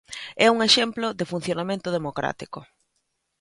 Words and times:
É 0.45 0.47
un 0.53 0.59
exemplo 0.67 1.07
de 1.19 1.29
funcionamento 1.31 1.89
democrático. 1.97 2.59